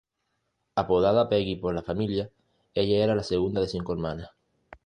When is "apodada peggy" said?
0.77-1.57